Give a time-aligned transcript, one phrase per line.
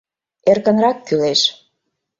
[0.49, 1.41] Эркынрак кӱлеш.